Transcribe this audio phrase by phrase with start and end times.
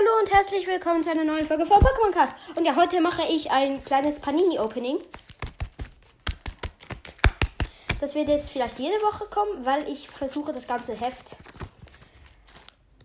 [0.00, 2.32] Hallo und herzlich willkommen zu einer neuen Folge von Pokémon Cast.
[2.56, 4.96] Und ja, heute mache ich ein kleines Panini-Opening.
[8.00, 11.36] Das wird jetzt vielleicht jede Woche kommen, weil ich versuche, das ganze Heft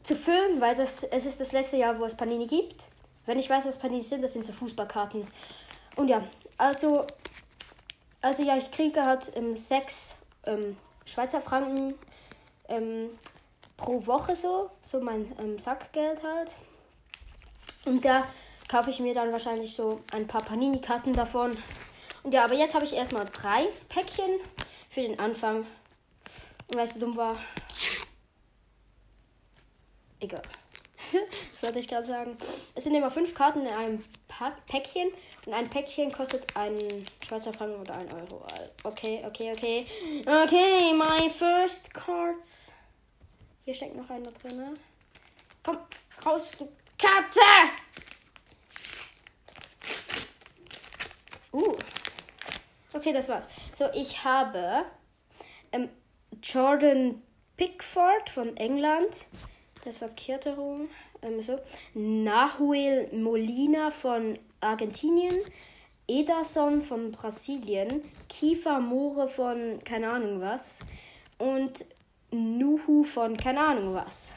[0.04, 2.86] zu füllen, weil das, es ist das letzte Jahr, wo es Panini gibt.
[3.26, 5.28] Wenn ich weiß, was Panini sind, das sind so Fußballkarten.
[5.98, 6.24] Und ja,
[6.58, 7.06] also,
[8.22, 10.16] also ja, ich kriege halt ähm, sechs
[10.46, 11.96] ähm, Schweizer Franken
[12.70, 13.10] ähm,
[13.76, 16.56] pro Woche so, so mein ähm, Sackgeld halt.
[17.86, 18.28] Und da
[18.68, 21.58] kaufe ich mir dann wahrscheinlich so ein paar Panini-Karten davon.
[22.24, 24.40] Und ja, aber jetzt habe ich erstmal drei Päckchen
[24.90, 25.68] für den Anfang.
[26.68, 27.38] Und weil es so dumm war.
[30.20, 30.42] Egal.
[31.12, 32.36] das wollte ich gerade sagen.
[32.74, 35.10] Es sind immer fünf Karten in einem Pack Päckchen.
[35.46, 38.44] Und ein Päckchen kostet einen Schweizer Franken oder ein Euro.
[38.84, 39.86] Okay, okay, okay.
[40.22, 42.72] Okay, my first cards.
[43.64, 44.58] Hier steckt noch einer drin.
[44.58, 44.74] Ne?
[45.64, 45.78] Komm,
[46.26, 46.68] raus, du
[46.98, 47.40] Katze!
[51.52, 51.78] Uh.
[53.06, 53.46] Okay, das war's.
[53.72, 54.84] So, ich habe
[55.72, 55.90] ähm,
[56.42, 57.22] Jordan
[57.56, 59.28] Pickford von England.
[59.84, 60.90] Das verkehrt herum.
[61.22, 61.60] Ähm, so.
[61.94, 65.36] Nahuel Molina von Argentinien.
[66.08, 68.02] Ederson von Brasilien.
[68.28, 70.80] Kiefer Moore von keine Ahnung was.
[71.38, 71.86] Und
[72.32, 74.34] Nuhu von keine Ahnung was.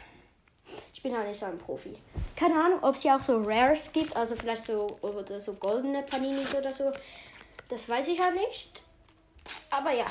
[0.93, 1.97] Ich bin halt nicht so ein Profi.
[2.37, 6.03] Keine Ahnung, ob es hier auch so Rares gibt, also vielleicht so oder so goldene
[6.03, 6.93] Paninis oder so.
[7.69, 8.83] Das weiß ich halt nicht.
[9.71, 10.07] Aber ja,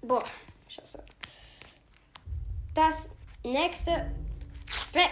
[0.00, 0.24] boah,
[0.68, 1.02] scheiße.
[2.74, 3.10] Das
[3.42, 4.10] nächste
[4.92, 5.08] Be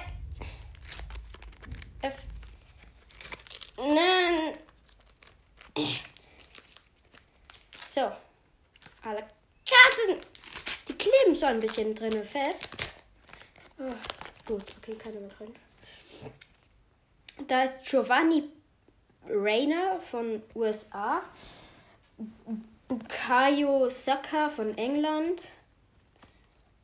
[2.02, 2.14] F
[3.76, 4.58] Nein.
[7.88, 8.12] So.
[9.02, 9.26] Alle
[9.66, 10.20] Karten.
[10.88, 12.68] Die kleben so ein bisschen drinnen fest.
[13.78, 13.92] Oh.
[14.46, 15.54] Gut, okay, keine mehr drin.
[17.46, 18.50] Da ist Giovanni
[19.28, 21.22] Rayner von USA.
[22.88, 25.42] Bukayo Saka von England.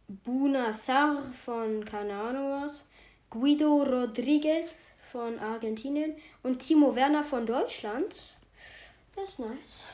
[0.08, 2.70] Buna Sar von keine.
[3.30, 6.16] Guido Rodriguez von Argentinien.
[6.42, 8.22] Und Timo Werner von Deutschland.
[9.16, 9.84] Das ist nice.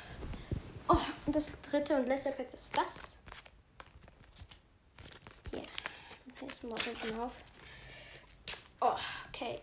[0.88, 3.16] Oh, und das dritte und letzte Pack ist das.
[5.52, 5.60] Hier.
[5.60, 6.68] Yeah.
[6.68, 7.32] mal unten auf.
[8.80, 8.96] Oh,
[9.28, 9.58] okay.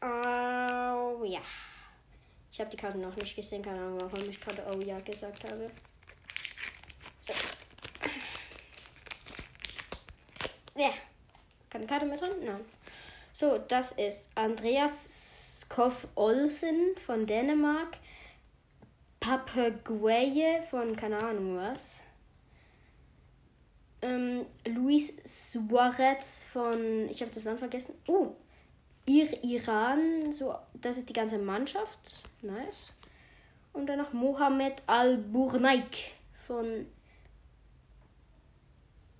[0.00, 1.40] Oh ja.
[2.54, 5.42] Ich habe die Karte noch nicht gesehen, keine Ahnung, warum ich gerade Oh ja gesagt
[5.42, 5.68] habe.
[7.18, 7.32] So.
[10.76, 10.90] Ja.
[11.68, 12.44] Keine Karte mehr drin?
[12.44, 12.64] Nein.
[13.32, 17.98] So, das ist Andreas Skoff Olsen von Dänemark.
[19.18, 21.98] Papagueye von keine Ahnung was.
[24.00, 27.96] Ähm, Luis Suarez von, ich habe das Land vergessen.
[28.06, 28.36] Uh,
[29.06, 32.22] Ir Iran, so, das ist die ganze Mannschaft.
[32.44, 32.92] Nice.
[33.72, 36.12] Und noch Mohamed Al-Burnaik
[36.46, 36.86] von.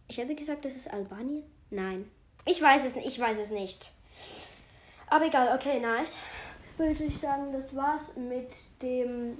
[0.08, 1.42] Ich hätte gesagt, das ist Albanien.
[1.70, 2.10] Nein.
[2.44, 3.08] Ich weiß es nicht.
[3.08, 3.90] Ich weiß es nicht.
[5.08, 6.18] Aber egal, okay, nice.
[6.76, 8.52] Würde ich sagen, das war's mit
[8.82, 9.38] dem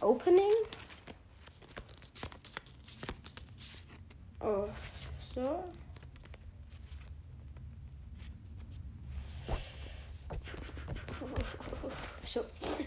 [0.00, 0.52] Opening.
[4.40, 4.68] Oh.
[5.34, 5.64] So,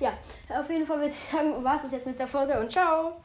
[0.03, 3.23] ja, auf jeden Fall würde ich sagen, war es jetzt mit der Folge und ciao.